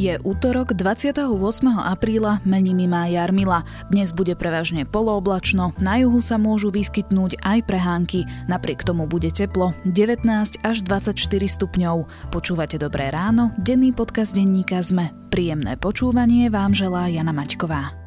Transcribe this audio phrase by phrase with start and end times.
[0.00, 1.28] Je útorok 28.
[1.76, 3.68] apríla, meniny má Jarmila.
[3.92, 8.24] Dnes bude prevažne polooblačno, na juhu sa môžu vyskytnúť aj prehánky.
[8.48, 10.24] Napriek tomu bude teplo 19
[10.64, 12.08] až 24 stupňov.
[12.32, 15.12] Počúvate Dobré ráno, denný podcast denníka ZME.
[15.28, 17.99] Príjemné počúvanie vám želá Jana Maťková.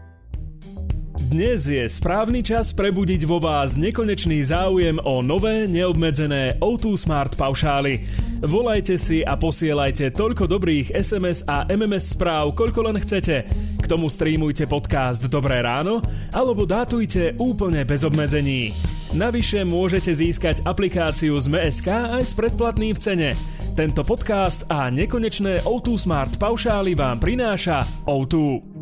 [1.13, 8.01] Dnes je správny čas prebudiť vo vás nekonečný záujem o nové neobmedzené O2 Smart paušály.
[8.41, 13.45] Volajte si a posielajte toľko dobrých SMS a MMS správ, koľko len chcete.
[13.77, 16.01] K tomu streamujte podcast Dobré ráno
[16.33, 18.73] alebo dátujte úplne bez obmedzení.
[19.13, 23.29] Navyše môžete získať aplikáciu z MSK aj s predplatným v cene.
[23.77, 28.72] Tento podcast a nekonečné O2 Smart paušály vám prináša O2.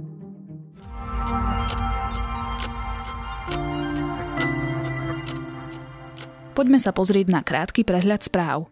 [6.62, 8.70] Poďme sa pozrieť na krátky prehľad správ.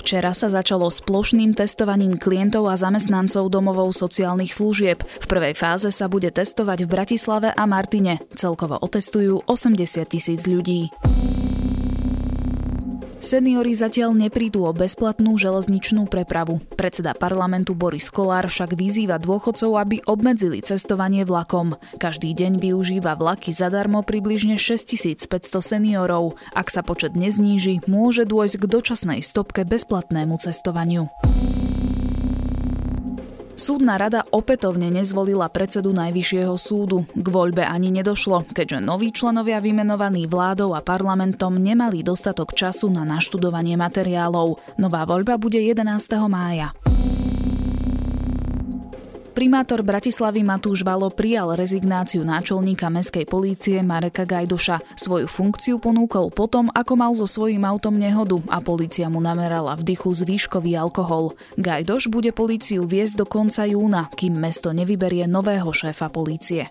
[0.00, 5.04] Včera sa začalo s plošným testovaním klientov a zamestnancov domovov sociálnych služieb.
[5.04, 8.16] V prvej fáze sa bude testovať v Bratislave a Martine.
[8.32, 10.88] Celkovo otestujú 80 tisíc ľudí.
[13.24, 16.60] Seniori zatiaľ neprídu o bezplatnú železničnú prepravu.
[16.76, 21.72] Predseda parlamentu Boris Kolár však vyzýva dôchodcov, aby obmedzili cestovanie vlakom.
[21.96, 25.24] Každý deň využíva vlaky zadarmo približne 6500
[25.56, 26.36] seniorov.
[26.52, 31.08] Ak sa počet nezníži, môže dôjsť k dočasnej stopke bezplatnému cestovaniu.
[33.54, 37.06] Súdna rada opätovne nezvolila predsedu Najvyššieho súdu.
[37.14, 43.06] K voľbe ani nedošlo, keďže noví členovia vymenovaní vládou a parlamentom nemali dostatok času na
[43.06, 44.58] naštudovanie materiálov.
[44.82, 45.86] Nová voľba bude 11.
[46.26, 46.74] mája.
[49.34, 54.78] Primátor Bratislavy Matúš Valo prijal rezignáciu náčelníka mestskej polície Mareka Gajdoša.
[54.94, 59.90] Svoju funkciu ponúkol potom, ako mal so svojím autom nehodu a polícia mu namerala v
[59.90, 61.34] dychu zvýškový alkohol.
[61.58, 66.70] Gajdoš bude políciu viesť do konca júna, kým mesto nevyberie nového šéfa polície.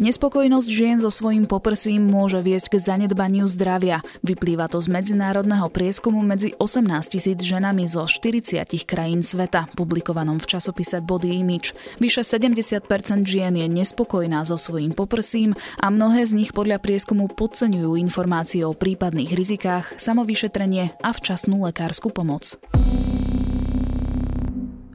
[0.00, 4.00] Nespokojnosť žien so svojím poprsím môže viesť k zanedbaniu zdravia.
[4.24, 10.56] Vyplýva to z medzinárodného prieskumu medzi 18 tisíc ženami zo 40 krajín sveta, publikovanom v
[10.56, 11.76] časopise Body Image.
[12.00, 12.88] Vyše 70%
[13.28, 18.72] žien je nespokojná so svojím poprsím a mnohé z nich podľa prieskumu podceňujú informácie o
[18.72, 22.56] prípadných rizikách, samovyšetrenie a včasnú lekárskú pomoc.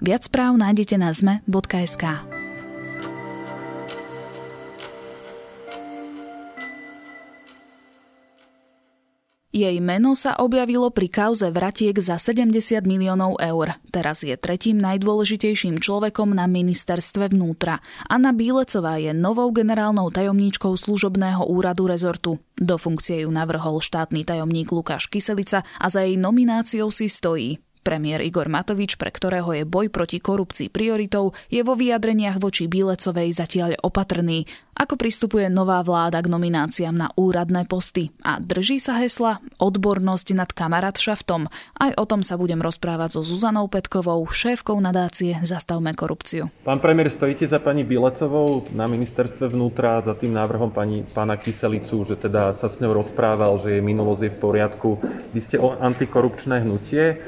[0.02, 2.35] Viac správ nájdete na zme.sk.
[9.56, 13.80] Jej meno sa objavilo pri kauze vratiek za 70 miliónov eur.
[13.88, 17.80] Teraz je tretím najdôležitejším človekom na ministerstve vnútra.
[18.12, 22.36] Anna Bílecová je novou generálnou tajomníčkou služobného úradu rezortu.
[22.60, 27.56] Do funkcie ju navrhol štátny tajomník Lukáš Kyselica a za jej nomináciou si stojí.
[27.86, 33.30] Premiér Igor Matovič, pre ktorého je boj proti korupcii prioritou, je vo vyjadreniach voči Bílecovej
[33.30, 34.50] zatiaľ opatrný.
[34.76, 40.50] Ako pristupuje nová vláda k nomináciám na úradné posty a drží sa hesla odbornosť nad
[40.52, 41.48] kamarátšaftom.
[41.80, 46.52] Aj o tom sa budem rozprávať so Zuzanou Petkovou, šéfkou nadácie Zastavme korupciu.
[46.68, 52.02] Pán premiér, stojíte za pani Bílecovou na ministerstve vnútra za tým návrhom pani, pána Kyselicu,
[52.04, 54.90] že teda sa s ňou rozprával, že jej minulosť je v poriadku.
[55.32, 57.22] Vy ste o antikorupčné hnutie.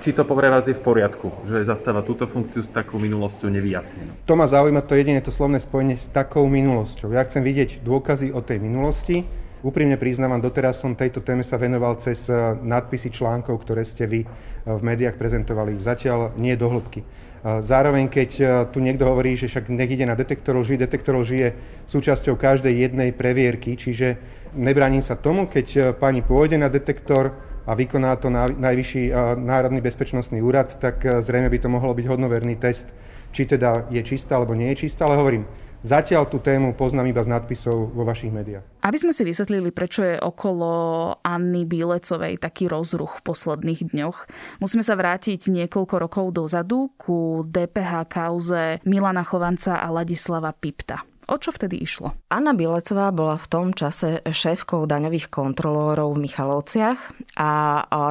[0.00, 4.26] Či to pre vás je v poriadku, že zastáva túto funkciu s takou minulosťou nevyjasnenú?
[4.28, 7.12] To ma zaujíma to jediné to slovné spojenie s takou minulosťou.
[7.12, 9.24] Ja chcem vidieť dôkazy o tej minulosti.
[9.64, 14.20] Úprimne priznávam, doteraz som tejto téme sa venoval cez eh, nadpisy článkov, ktoré ste vy
[14.20, 14.28] eh,
[14.68, 15.80] v médiách prezentovali.
[15.80, 17.00] Zatiaľ nie do hĺbky.
[17.00, 18.30] Eh, zároveň, keď
[18.68, 21.48] tu niekto hovorí, že však nech ide na detektor lži, detektor lži je
[21.88, 24.20] súčasťou každej jednej previerky, čiže
[24.52, 27.32] nebraním sa tomu, keď pani pôjde na detektor,
[27.64, 29.10] a vykoná to najvyšší
[29.40, 32.92] Národný bezpečnostný úrad, tak e, zrejme by to mohol byť hodnoverný test,
[33.32, 35.44] či teda je čistá alebo nie je čistá, ale hovorím,
[35.84, 38.64] Zatiaľ tú tému poznám iba z nadpisov vo vašich médiách.
[38.80, 40.72] Aby sme si vysvetlili, prečo je okolo
[41.20, 44.24] Anny Bílecovej taký rozruch v posledných dňoch,
[44.64, 51.04] musíme sa vrátiť niekoľko rokov dozadu ku DPH kauze Milana Chovanca a Ladislava Pipta.
[51.24, 52.12] O čo vtedy išlo?
[52.28, 57.00] Anna Bilecová bola v tom čase šéfkou daňových kontrolórov v Michalovciach
[57.40, 57.50] a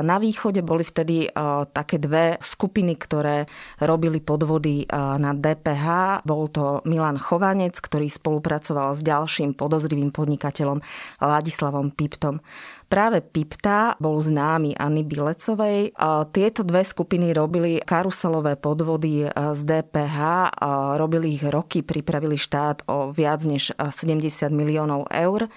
[0.01, 1.29] na východe boli vtedy
[1.77, 3.45] také dve skupiny, ktoré
[3.77, 5.87] robili podvody na DPH.
[6.25, 10.81] Bol to Milan Chovanec, ktorý spolupracoval s ďalším podozrivým podnikateľom
[11.21, 12.41] Ladislavom Piptom.
[12.93, 15.97] Práve Pipta bol známy Anny Bilecovej.
[16.29, 20.17] Tieto dve skupiny robili karuselové podvody z DPH,
[21.01, 25.49] robili ich roky, pripravili štát o viac než 70 miliónov eur.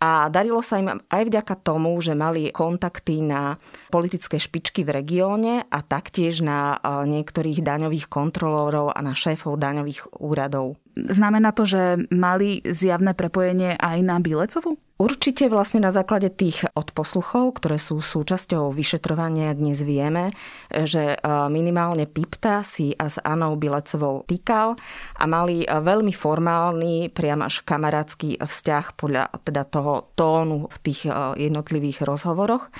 [0.00, 3.60] A darilo sa im aj vďaka tomu, že mali kontakty na
[3.92, 10.80] politické špičky v regióne a taktiež na niektorých daňových kontrolórov a na šéfov daňových úradov.
[10.96, 14.80] Znamená to, že mali zjavné prepojenie aj na Bilecovu?
[15.02, 20.30] Určite vlastne na základe tých odposluchov, ktoré sú súčasťou vyšetrovania, dnes vieme,
[20.70, 21.18] že
[21.50, 24.78] minimálne Pipta si a s Anou Bilecovou týkal
[25.18, 32.06] a mali veľmi formálny, priam až kamarátsky vzťah podľa teda toho tónu v tých jednotlivých
[32.06, 32.70] rozhovoroch.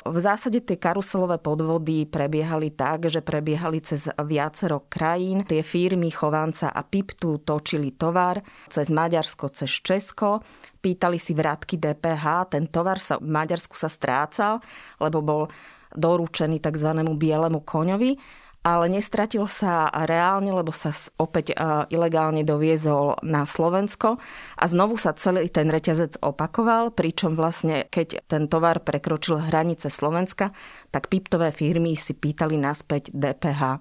[0.00, 5.44] V zásade tie karuselové podvody prebiehali tak, že prebiehali cez viacero krajín.
[5.44, 8.40] Tie firmy Chovanca a Piptu točili tovar
[8.72, 10.40] cez Maďarsko, cez Česko.
[10.80, 14.64] Pýtali si vrátky DPH, ten tovar sa v Maďarsku sa strácal,
[14.96, 15.42] lebo bol
[15.92, 16.90] doručený tzv.
[17.18, 18.16] bielemu koňovi
[18.60, 21.54] ale nestratil sa reálne, lebo sa opäť e,
[21.88, 24.20] ilegálne doviezol na Slovensko
[24.56, 30.52] a znovu sa celý ten reťazec opakoval, pričom vlastne keď ten tovar prekročil hranice Slovenska,
[30.92, 33.80] tak piptové firmy si pýtali naspäť DPH.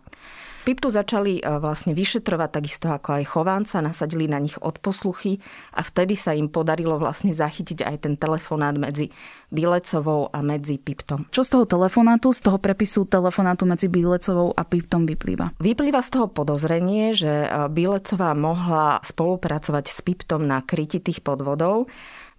[0.69, 5.41] Piptu začali e, vlastne vyšetrovať takisto ako aj chovanca, nasadili na nich odposluchy
[5.73, 9.09] a vtedy sa im podarilo vlastne zachytiť aj ten telefonát medzi
[9.49, 11.25] Bilecovou a medzi Piptom.
[11.33, 15.57] Čo z toho telefonátu, z toho prepisu telefonátu medzi Bilecovou a Piptom vyplýva?
[15.57, 21.89] Vyplýva z toho podozrenie, že e, Bilecová mohla spolupracovať s Piptom na kryti tých podvodov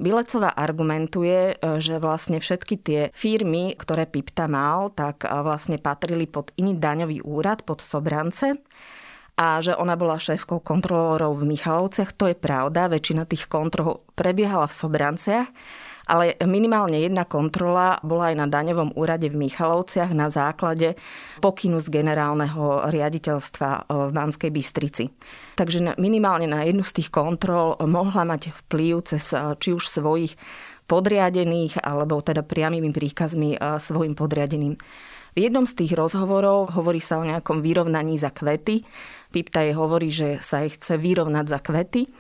[0.00, 6.24] Bilecová argumentuje, e, že vlastne všetky tie firmy, ktoré Pipta mal, tak e, vlastne patrili
[6.24, 8.56] pod iný daňový úrad, pod Sobrance
[9.36, 12.16] a že ona bola šéfkou kontrolórov v Michalovciach.
[12.16, 15.48] To je pravda, väčšina tých kontrol prebiehala v Sobranciach
[16.10, 20.98] ale minimálne jedna kontrola bola aj na daňovom úrade v Michalovciach na základe
[21.38, 25.14] pokynu z generálneho riaditeľstva e, v Banskej Bystrici.
[25.54, 30.34] Takže minimálne na jednu z tých kontrol mohla mať vplyv cez e, či už svojich
[30.90, 34.74] podriadených alebo teda priamými príkazmi e, svojim podriadeným.
[35.30, 38.82] V jednom z tých rozhovorov hovorí sa o nejakom vyrovnaní za kvety.
[39.30, 42.10] Pipta jej hovorí, že sa jej chce vyrovnať za kvety.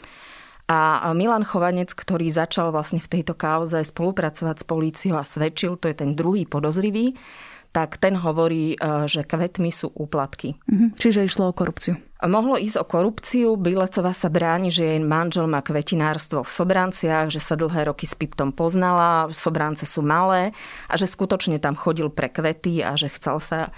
[0.70, 5.90] A Milan Chovanec, ktorý začal vlastne v tejto kauze spolupracovať s políciou a svedčil, to
[5.90, 7.18] je ten druhý podozrivý,
[7.74, 10.54] tak ten hovorí, e, že kvetmi sú úplatky.
[10.70, 11.98] Mhm, čiže išlo o korupciu.
[12.20, 13.48] Mohlo ísť o korupciu.
[13.56, 18.12] Bilecová sa bráni, že jej manžel má kvetinárstvo v Sobranciach, že sa dlhé roky s
[18.12, 20.52] Piptom poznala, Sobrance sú malé
[20.86, 23.70] a že skutočne tam chodil pre kvety a že chcel sa e,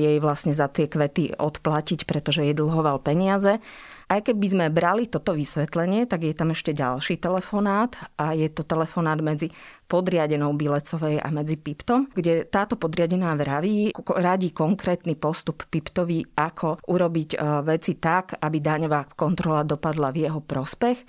[0.00, 3.62] jej vlastne za tie kvety odplatiť, pretože jej dlhoval peniaze.
[4.08, 8.64] Aj keby sme brali toto vysvetlenie, tak je tam ešte ďalší telefonát a je to
[8.64, 9.52] telefonát medzi
[9.84, 17.36] podriadenou Bilecovej a medzi Piptom, kde táto podriadená vraví, radí konkrétny postup Piptovi, ako urobiť
[17.36, 17.38] e,
[17.68, 21.04] veci tak, aby daňová kontrola dopadla v jeho prospech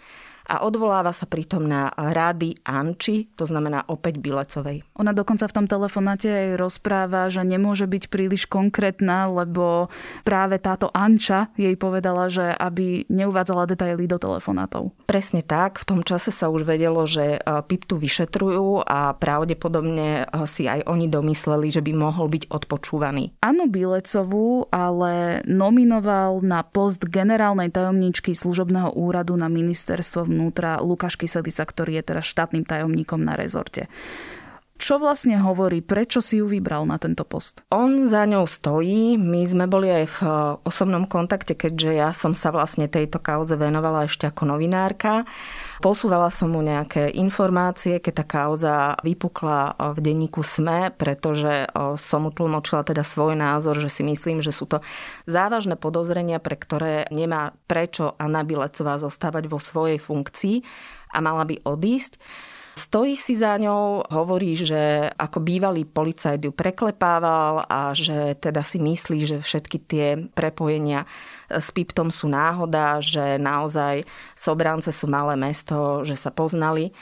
[0.50, 4.82] a odvoláva sa pritom na rady Anči, to znamená opäť Bilecovej.
[4.98, 9.94] Ona dokonca v tom telefonáte aj rozpráva, že nemôže byť príliš konkrétna, lebo
[10.26, 14.90] práve táto Anča jej povedala, že aby neuvádzala detaily do telefonátov.
[15.06, 20.44] Presne tak, v tom čase sa už vedelo, že e, Piptu vyšetrujú a pravdepodobne e,
[20.50, 23.38] si aj oni domysleli, že by mohol byť odpočúvaný.
[23.46, 30.39] Anu Bilecovú ale nominoval na post generálnej tajomníčky služobného úradu na ministerstvo vnútra
[30.80, 33.92] Lukáš Kyselica, ktorý je teraz štátnym tajomníkom na rezorte.
[34.80, 37.68] Čo vlastne hovorí, prečo si ju vybral na tento post?
[37.68, 40.32] On za ňou stojí, my sme boli aj v eh,
[40.64, 45.28] osobnom kontakte, keďže ja som sa vlastne tejto kauze venovala ešte ako novinárka.
[45.84, 51.72] Posúvala som mu nejaké informácie, keď tá kauza vypukla eh, v denníku SME, pretože eh,
[52.00, 54.80] som mu tlmočila teda svoj názor, že si myslím, že sú to
[55.28, 60.64] závažné podozrenia, pre ktoré nemá prečo Anna Bilecová zostávať vo svojej funkcii
[61.12, 62.16] a mala by odísť.
[62.80, 68.80] Stojí si za ňou, hovorí, že ako bývalý policajt ju preklepával a že teda si
[68.80, 71.04] myslí, že všetky tie prepojenia
[71.52, 76.96] s Piptom sú náhoda, že naozaj Sobrance sú malé mesto, že sa poznali.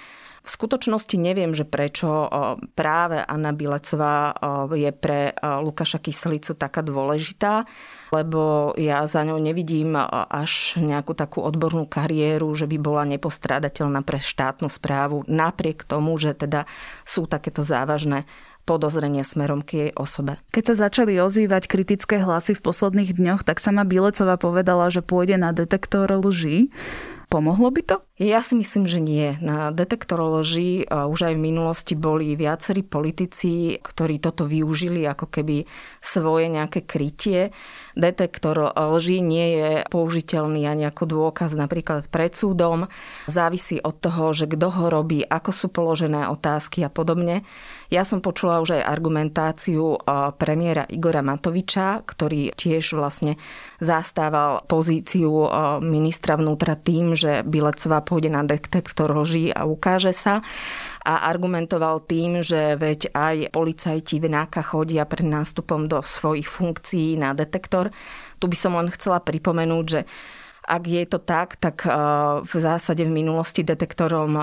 [0.48, 2.26] V skutočnosti neviem, že prečo
[2.74, 4.32] práve Anna Bilecová
[4.74, 7.68] je pre Lukáša Kyselicu taká dôležitá,
[8.12, 9.96] lebo ja za ňou nevidím
[10.32, 16.32] až nejakú takú odbornú kariéru, že by bola nepostradateľná pre štátnu správu, napriek tomu, že
[16.36, 16.64] teda
[17.04, 18.24] sú takéto závažné
[18.68, 20.40] podozrenia smerom k jej osobe.
[20.52, 25.40] Keď sa začali ozývať kritické hlasy v posledných dňoch, tak sama Bilecová povedala, že pôjde
[25.40, 26.68] na detektor lží.
[27.32, 28.07] Pomohlo by to?
[28.18, 29.38] Ja si myslím, že nie.
[29.46, 35.70] Na detektor lží už aj v minulosti boli viacerí politici, ktorí toto využili ako keby
[36.02, 37.54] svoje nejaké krytie.
[37.94, 42.90] Detektor lží nie je použiteľný ani ako dôkaz napríklad pred súdom.
[43.30, 47.46] Závisí od toho, že kto ho robí, ako sú položené otázky a podobne.
[47.94, 50.02] Ja som počula už aj argumentáciu
[50.42, 53.38] premiéra Igora Matoviča, ktorý tiež vlastne
[53.78, 55.30] zastával pozíciu
[55.86, 60.40] ministra vnútra tým, že Bilecová pôjde na detektor lží a ukáže sa
[61.04, 67.20] a argumentoval tým, že veď aj policajti v náka chodia pred nástupom do svojich funkcií
[67.20, 67.92] na detektor.
[68.40, 70.08] Tu by som len chcela pripomenúť, že
[70.68, 71.88] ak je to tak, tak
[72.44, 74.36] v zásade v minulosti detektorom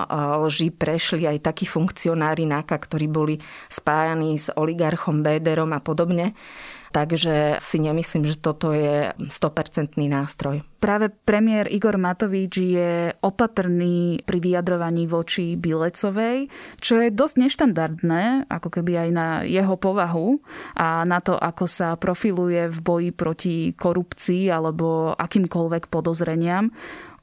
[0.49, 3.37] lží prešli aj takí funkcionári NAKA, ktorí boli
[3.69, 6.33] spájaní s oligarchom Béderom a podobne.
[6.95, 10.63] Takže si nemyslím, že toto je 100% nástroj.
[10.79, 16.47] Práve premiér Igor Matovič je opatrný pri vyjadrovaní voči Bilecovej,
[16.79, 20.39] čo je dosť neštandardné, ako keby aj na jeho povahu
[20.79, 26.71] a na to, ako sa profiluje v boji proti korupcii alebo akýmkoľvek podozreniam.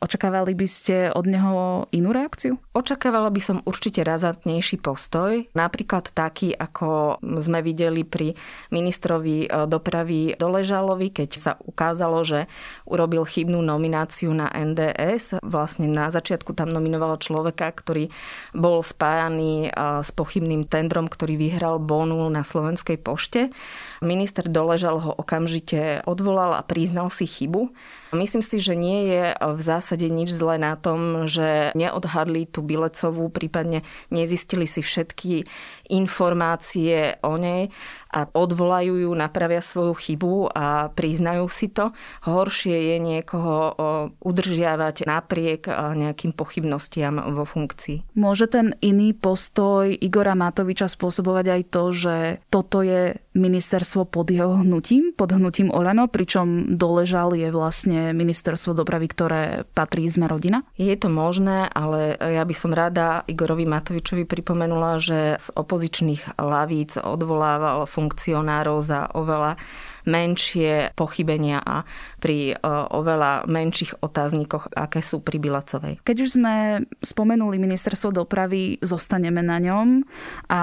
[0.02, 2.58] Očakávali by ste od neho inú reakciu?
[2.74, 8.34] Očakávala by som určite razantnejší postoj, napríklad taký, ako sme videli pri
[8.74, 12.50] ministrovi e, dopravy Doležalovi, keď sa ukázalo, že
[12.90, 15.38] urobil chybnú nomináciu na NDS.
[15.46, 18.10] Vlastne na začiatku tam nominoval človeka, ktorý
[18.58, 23.54] bol spájaný e, s pochybným tendrom, ktorý vyhral bonu na Slovenskej pošte.
[24.02, 27.70] Minister Doležal ho okamžite odvolal a priznal si chybu.
[28.18, 33.28] Myslím si, že nie je v zásade nič zlé na tom, že neodhadli tú Bilecovú,
[33.28, 33.82] prípadne
[34.14, 35.44] nezistili si všetky
[35.92, 37.74] informácie o nej
[38.12, 41.92] a odvolajú ju, napravia svoju chybu a priznajú si to.
[42.24, 43.76] Horšie je niekoho
[44.20, 48.16] udržiavať napriek nejakým pochybnostiam vo funkcii.
[48.16, 52.16] Môže ten iný postoj Igora Matoviča spôsobovať aj to, že
[52.52, 59.08] toto je ministerstvo pod jeho hnutím, pod hnutím Olano, pričom doležal je vlastne ministerstvo dopravy,
[59.08, 60.68] ktoré patrí sme rodina?
[60.76, 67.00] Je to možné, ale ja by som rada Igorovi Matovičovi pripomenula, že z opozičných lavíc
[67.00, 69.56] odvolával funkcionárov za oveľa
[70.06, 71.84] menšie pochybenia a
[72.22, 72.56] pri e,
[72.92, 76.02] oveľa menších otáznikoch, aké sú pri Bilacovej.
[76.02, 76.56] Keď už sme
[77.02, 80.06] spomenuli ministerstvo dopravy, zostaneme na ňom
[80.50, 80.62] a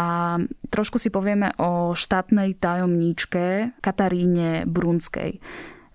[0.71, 5.39] trošku si povieme o štátnej tajomníčke Kataríne Brunskej.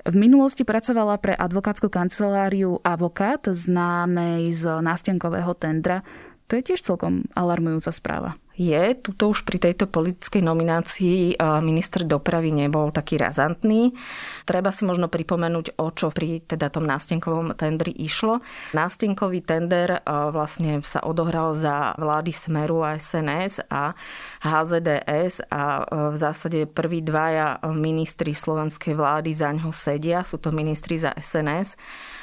[0.03, 6.03] V minulosti pracovala pre advokátsku kanceláriu Avokát, známej z nástenkového tendra.
[6.51, 8.93] To je tiež celkom alarmujúca správa je.
[9.01, 13.97] Tuto už pri tejto politickej nominácii minister dopravy nebol taký razantný.
[14.45, 18.45] Treba si možno pripomenúť, o čo pri teda tom nástenkovom tendri išlo.
[18.77, 23.97] Nástenkový tender vlastne sa odohral za vlády Smeru a SNS a
[24.45, 30.21] HZDS a v zásade prví dvaja ministri slovenskej vlády za ňo sedia.
[30.21, 31.75] Sú to ministri za SNS.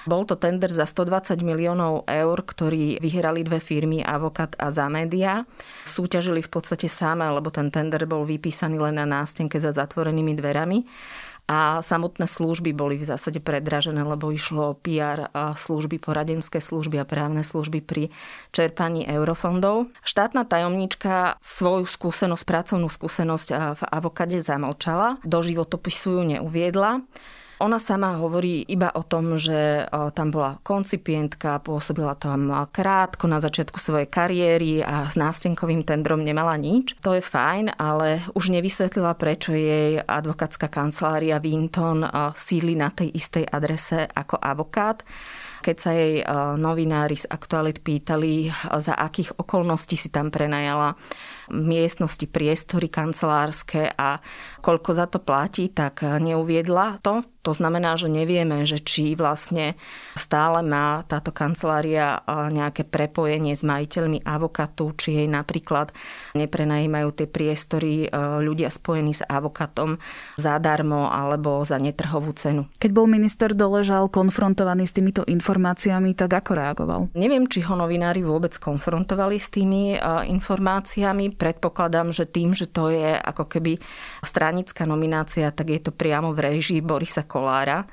[0.07, 5.45] Bol to tender za 120 miliónov eur, ktorý vyhrali dve firmy, Avokat a Zamedia.
[6.21, 10.85] Súťažili v podstate same, lebo ten tender bol vypísaný len na nástenke za zatvorenými dverami
[11.49, 17.09] a samotné služby boli v zásade predražené, lebo išlo o PR služby, poradenské služby a
[17.09, 18.13] právne služby pri
[18.53, 19.89] čerpaní eurofondov.
[20.05, 27.01] Štátna tajomníčka svoju skúsenosť, pracovnú skúsenosť v avokade zamlčala, do životopisu ju neuviedla.
[27.61, 29.85] Ona sama hovorí iba o tom, že
[30.17, 36.57] tam bola koncipientka, pôsobila tam krátko na začiatku svojej kariéry a s nástenkovým tendrom nemala
[36.57, 36.97] nič.
[37.05, 42.01] To je fajn, ale už nevysvetlila, prečo jej advokátska kancelária Vinton
[42.33, 45.05] sídli na tej istej adrese ako advokát.
[45.61, 46.25] Keď sa jej
[46.57, 48.49] novinári z Aktualit pýtali,
[48.81, 50.97] za akých okolností si tam prenajala
[51.51, 54.23] miestnosti, priestory kancelárske a
[54.63, 57.27] koľko za to platí, tak neuviedla to.
[57.41, 59.73] To znamená, že nevieme, že či vlastne
[60.13, 65.89] stále má táto kancelária nejaké prepojenie s majiteľmi avokatu, či jej napríklad
[66.37, 68.13] neprenajímajú tie priestory
[68.45, 69.97] ľudia spojení s avokatom
[70.37, 72.69] zadarmo alebo za netrhovú cenu.
[72.77, 77.01] Keď bol minister Doležal konfrontovaný s týmito informáciami, tak ako reagoval?
[77.17, 79.97] Neviem, či ho novinári vôbec konfrontovali s tými
[80.29, 83.81] informáciami predpokladám, že tým, že to je ako keby
[84.21, 87.89] stranická nominácia, tak je to priamo v režii Borisa Kolára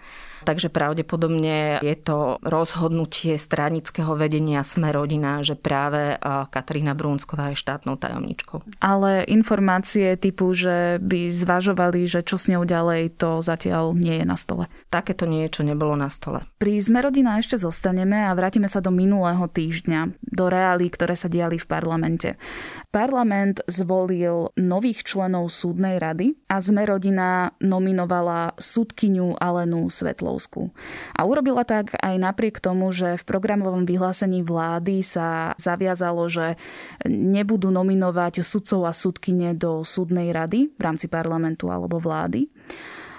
[0.48, 8.00] takže pravdepodobne je to rozhodnutie stranického vedenia Sme rodina, že práve Katarína Brúnsková je štátnou
[8.00, 8.64] tajomničkou.
[8.80, 14.26] Ale informácie typu, že by zvažovali, že čo s ňou ďalej, to zatiaľ nie je
[14.28, 14.72] na stole.
[14.88, 16.48] Takéto niečo nebolo na stole.
[16.56, 21.28] Pri Sme rodina ešte zostaneme a vrátime sa do minulého týždňa, do reálí, ktoré sa
[21.28, 22.40] diali v parlamente.
[22.88, 30.72] Parlament zvolil nových členov súdnej rady a Sme rodina nominovala sudkyňu Alenu Svetlovskú.
[31.20, 36.56] A urobila tak aj napriek tomu, že v programovom vyhlásení vlády sa zaviazalo, že
[37.04, 42.48] nebudú nominovať sudcov a sudkyne do súdnej rady v rámci parlamentu alebo vlády.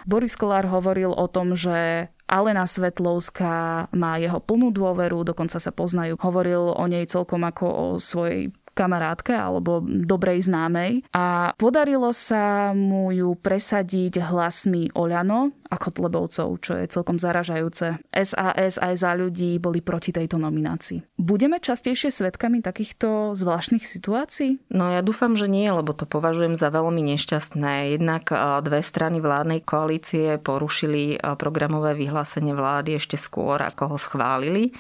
[0.09, 6.17] Boris Kolár hovoril o tom, že Alena Svetlovská má jeho plnú dôveru, dokonca sa poznajú.
[6.17, 8.49] Hovoril o nej celkom ako o svojej
[8.79, 16.73] kamarátke alebo dobrej známej a podarilo sa mu ju presadiť hlasmi Oľano a Kotlebovcov, čo
[16.81, 18.01] je celkom zaražajúce.
[18.09, 21.21] SAS aj za ľudí boli proti tejto nominácii.
[21.21, 24.59] Budeme častejšie svetkami takýchto zvláštnych situácií?
[24.73, 28.01] No ja dúfam, že nie, lebo to považujem za veľmi nešťastné.
[28.01, 28.33] Jednak
[28.65, 34.73] dve strany vládnej koalície porušili programové vyhlásenie vlády ešte skôr, ako ho schválili.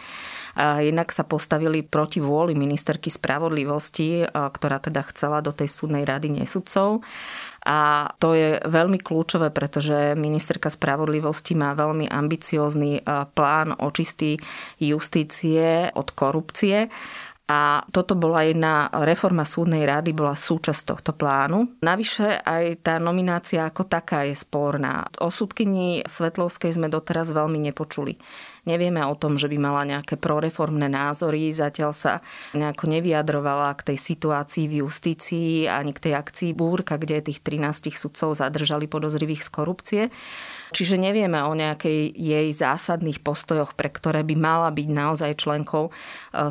[0.59, 7.05] Jednak sa postavili proti vôli ministerky spravodlivosti, ktorá teda chcela do tej súdnej rady nesudcov.
[7.69, 13.05] A to je veľmi kľúčové, pretože ministerka spravodlivosti má veľmi ambiciózny
[13.37, 14.41] plán očistý
[14.81, 16.89] justície od korupcie.
[17.49, 21.81] A toto bola jedna reforma súdnej rady, bola súčasť tohto plánu.
[21.81, 25.09] Navyše aj tá nominácia ako taká je sporná.
[25.25, 28.21] O súdkyni Svetlovskej sme doteraz veľmi nepočuli.
[28.69, 32.13] Nevieme o tom, že by mala nejaké proreformné názory, zatiaľ sa
[32.53, 37.89] nejako nevyjadrovala k tej situácii v justícii ani k tej akcii Búrka, kde tých 13
[37.97, 40.03] sudcov zadržali podozrivých z korupcie.
[40.77, 45.93] Čiže nevieme o nejakej jej zásadných postojoch, pre ktoré by mala byť naozaj členkou e,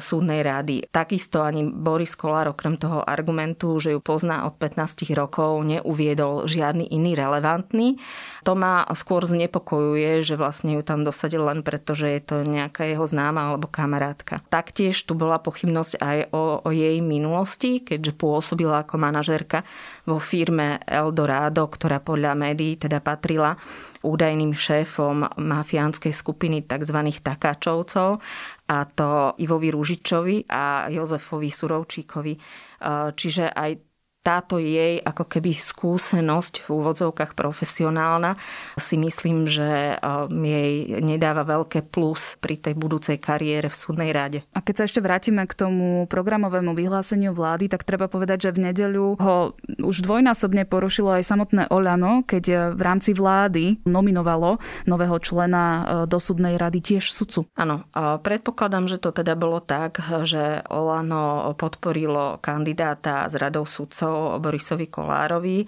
[0.01, 0.89] súdnej rady.
[0.89, 6.89] Takisto ani Boris Kolár okrem toho argumentu, že ju pozná od 15 rokov, neuviedol žiadny
[6.89, 8.01] iný relevantný.
[8.41, 12.87] To ma skôr znepokojuje, že vlastne ju tam dosadil len preto, že je to nejaká
[12.87, 14.39] jeho známa alebo kamarátka.
[14.47, 19.67] Taktiež tu bola pochybnosť aj o, o jej minulosti, keďže pôsobila ako manažerka
[20.07, 23.59] vo firme Eldorado, ktorá podľa médií teda patrila
[24.03, 26.99] údajným šéfom mafiánskej skupiny tzv.
[27.19, 28.09] takáčovcov
[28.67, 32.33] a to Ivovi Ružičovi a Jozefovi Surovčíkovi.
[33.15, 33.86] Čiže aj
[34.27, 38.35] táto jej ako keby skúsenosť v úvodzovkách profesionálna
[38.75, 44.43] si myslím, že um, jej nedáva veľké plus pri tej budúcej kariére v súdnej rade.
[44.51, 48.67] A keď sa ešte vrátime k tomu programovému vyhláseniu vlády, tak treba povedať, že v
[48.67, 55.63] nedeľu ho už dvojnásobne porušilo aj samotné Oľano, keď v rámci vlády nominovalo nového člena
[55.63, 57.47] uh, do súdnej rady tiež sudcu.
[57.55, 64.87] Áno, predpokladám, že to teda bolo tak, že Olano podporilo kandidáta z radou sudcov Borisovi
[64.89, 65.65] Kolárovi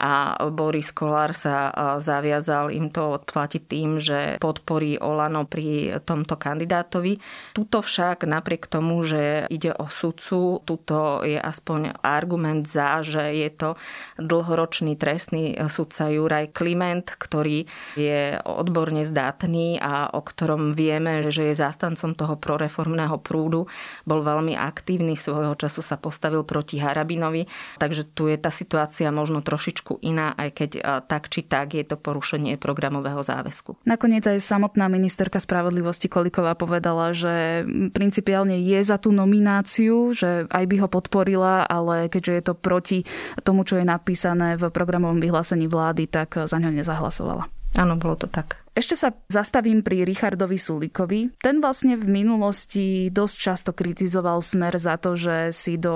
[0.00, 7.20] a Boris Kolár sa zaviazal im to odplatiť tým, že podporí Olano pri tomto kandidátovi.
[7.52, 13.50] Tuto však napriek tomu, že ide o sudcu, tuto je aspoň argument za, že je
[13.52, 13.68] to
[14.16, 21.60] dlhoročný trestný sudca Juraj Kliment, ktorý je odborne zdatný a o ktorom vieme, že je
[21.60, 23.68] zástancom toho proreformného prúdu.
[24.08, 27.44] Bol veľmi aktívny, svojho času sa postavil proti Harabinovi,
[27.80, 30.70] takže tu je tá situácia možno trošičku iná, aj keď
[31.08, 33.80] tak či tak je to porušenie programového záväzku.
[33.88, 37.64] Nakoniec aj samotná ministerka spravodlivosti Koliková povedala, že
[37.96, 42.98] principiálne je za tú nomináciu, že aj by ho podporila, ale keďže je to proti
[43.40, 47.48] tomu, čo je napísané v programovom vyhlásení vlády, tak za ňo nezahlasovala.
[47.78, 48.58] Áno, bolo to tak.
[48.74, 51.30] Ešte sa zastavím pri Richardovi Sulikovi.
[51.38, 55.94] Ten vlastne v minulosti dosť často kritizoval smer za to, že si do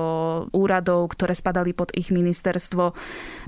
[0.54, 2.94] úradov, ktoré spadali pod ich ministerstvo,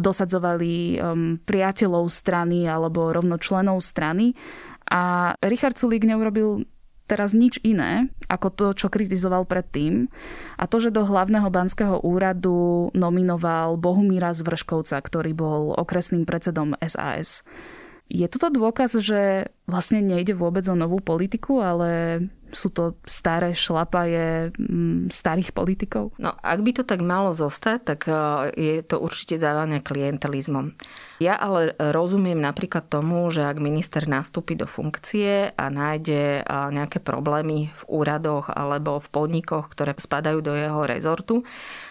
[0.02, 4.34] dosadzovali um, priateľov strany alebo rovno členov strany.
[4.90, 6.66] A Richard Sulik neurobil
[7.06, 10.10] teraz nič iné ako to, čo kritizoval predtým.
[10.58, 17.46] A to, že do hlavného banského úradu nominoval Bohumíra Zvrškovca, ktorý bol okresným predsedom SAS.
[18.06, 22.22] Je toto dôkaz, že vlastne nejde vôbec o novú politiku, ale
[22.54, 26.14] Sú to staré šlapaje mm, starých politikov?
[26.14, 28.14] No, ak by to tak malo zostať, tak e,
[28.54, 30.70] je to určite závania klientelizmom.
[31.18, 37.72] Ja ale rozumiem napríklad tomu, že ak minister nastúpi do funkcie a nájde nejaké problémy
[37.72, 41.42] v úradoch alebo v podnikoch, ktoré spadajú do jeho rezortu,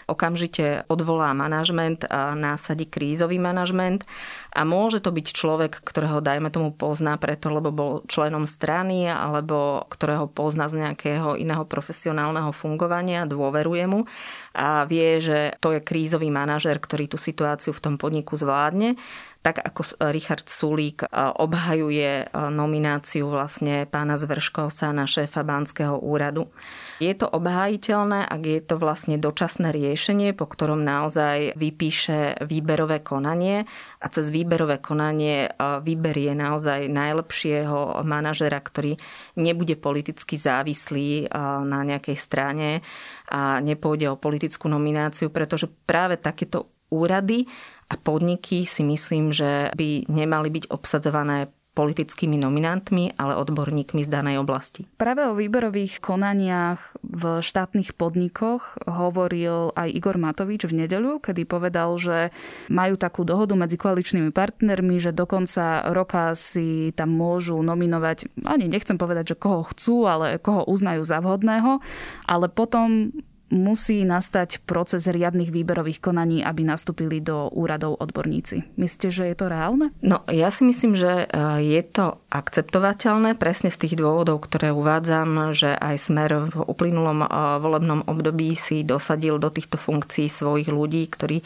[0.08, 4.06] okamžite odvolá manažment a násadí krízový manažment
[4.54, 9.86] a môže to byť človek, ktorého dajme tomu pozná preto, lebo bol členom strany alebo
[9.89, 14.10] ktorého pozná z nejakého iného profesionálneho fungovania, dôveruje mu
[14.58, 18.97] a vie, že to je krízový manažer, ktorý tú situáciu v tom podniku zvládne
[19.45, 21.05] tak ako Richard Sulík
[21.38, 26.49] obhajuje nomináciu vlastne pána Zvrškovca na šéfa Banského úradu.
[26.97, 33.69] Je to obhájiteľné, ak je to vlastne dočasné riešenie, po ktorom naozaj vypíše výberové konanie
[34.01, 38.97] a cez výberové konanie vyberie naozaj najlepšieho manažera, ktorý
[39.38, 41.29] nebude politicky závislý
[41.62, 42.81] na nejakej strane
[43.29, 47.49] a nepôjde o politickú nomináciu, pretože práve takéto úrady
[47.86, 54.39] a podniky si myslím, že by nemali byť obsadzované politickými nominantmi, ale odborníkmi z danej
[54.39, 54.88] oblasti.
[54.95, 62.00] Práve o výberových konaniach v štátnych podnikoch hovoril aj Igor Matovič v nedeľu, kedy povedal,
[62.00, 62.32] že
[62.71, 68.71] majú takú dohodu medzi koaličnými partnermi, že do konca roka si tam môžu nominovať, ani
[68.71, 71.84] nechcem povedať, že koho chcú, ale koho uznajú za vhodného,
[72.24, 73.12] ale potom
[73.53, 78.65] musí nastať proces riadnych výberových konaní, aby nastúpili do úradov odborníci.
[78.75, 79.93] Myslíte, že je to reálne?
[80.01, 85.53] No, ja si myslím, že e, je to akceptovateľné presne z tých dôvodov, ktoré uvádzam,
[85.53, 87.27] že aj Smer v uplynulom e,
[87.62, 91.45] volebnom období si dosadil do týchto funkcií svojich ľudí, ktorí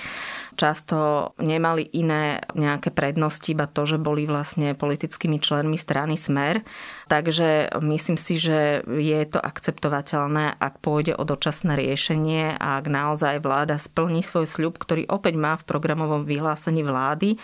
[0.60, 6.68] často nemali iné nejaké prednosti, iba to, že boli vlastne politickými členmi strany Smer.
[7.08, 13.40] Takže myslím si, že je to akceptovateľné, ak pôjde o dočasné riešenie a ak naozaj
[13.40, 17.38] vláda splní svoj sľub, ktorý opäť má v programovom vyhlásení vlády, e,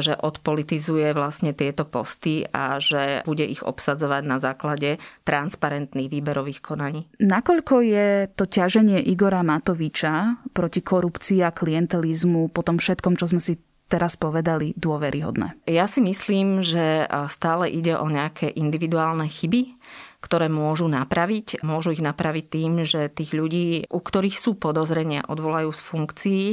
[0.00, 4.96] že odpolitizuje vlastne tieto posty a že bude ich obsadzovať na základe
[5.28, 7.04] transparentných výberových konaní.
[7.20, 13.42] Nakoľko je to ťaženie Igora Matoviča proti korupcii a klientelizmu po tom všetkom, čo sme
[13.42, 15.62] si teraz povedali, dôveryhodné?
[15.70, 19.78] Ja si myslím, že stále ide o nejaké individuálne chyby,
[20.18, 21.62] ktoré môžu napraviť.
[21.62, 26.44] Môžu ich napraviť tým, že tých ľudí, u ktorých sú podozrenia, odvolajú z funkcií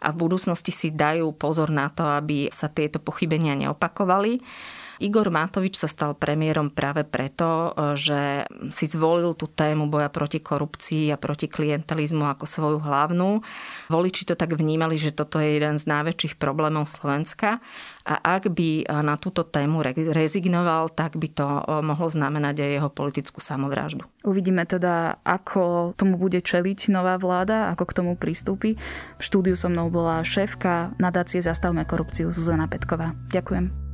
[0.00, 4.40] a v budúcnosti si dajú pozor na to, aby sa tieto pochybenia neopakovali.
[5.00, 11.08] Igor Matovič sa stal premiérom práve preto, že si zvolil tú tému boja proti korupcii
[11.08, 13.40] a proti klientelizmu ako svoju hlavnú.
[13.88, 17.64] Voliči to tak vnímali, že toto je jeden z najväčších problémov Slovenska
[18.04, 19.80] a ak by na túto tému
[20.12, 21.48] rezignoval, tak by to
[21.80, 24.04] mohlo znamenať aj jeho politickú samovraždu.
[24.28, 28.76] Uvidíme teda, ako tomu bude čeliť nová vláda, ako k tomu pristúpi.
[29.16, 33.16] V štúdiu so mnou bola šéfka nadácie Zastavme korupciu Zuzana Petková.
[33.32, 33.89] Ďakujem.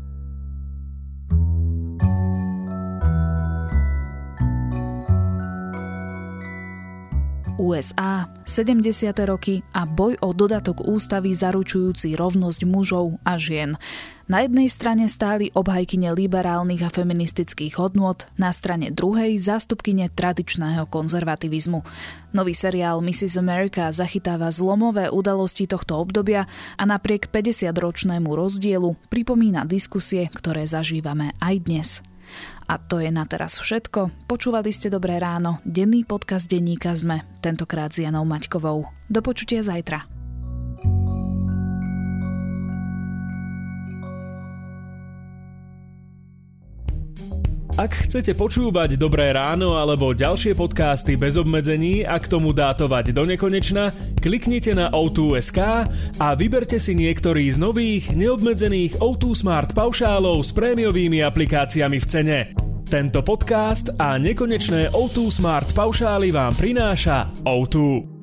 [7.56, 9.16] USA, 70.
[9.24, 13.80] roky a boj o dodatok ústavy zaručujúci rovnosť mužov a žien.
[14.28, 21.80] Na jednej strane stáli obhajkyne liberálnych a feministických hodnôt, na strane druhej zástupkyne tradičného konzervativizmu.
[22.36, 23.40] Nový seriál Mrs.
[23.40, 26.44] America zachytáva zlomové udalosti tohto obdobia
[26.76, 31.88] a napriek 50-ročnému rozdielu pripomína diskusie, ktoré zažívame aj dnes.
[32.66, 34.26] A to je na teraz všetko.
[34.26, 38.90] Počúvali ste Dobré ráno, denný podcast denníka ZME, tentokrát s Janou Maťkovou.
[39.06, 40.25] Do počutia zajtra.
[47.76, 53.28] Ak chcete počúvať Dobré ráno alebo ďalšie podcasty bez obmedzení a k tomu dátovať do
[53.28, 55.84] nekonečna, kliknite na O2.sk
[56.16, 62.38] a vyberte si niektorý z nových neobmedzených O2 Smart paušálov s prémiovými aplikáciami v cene.
[62.88, 68.15] Tento podcast a nekonečné O2 Smart paušály vám prináša O2.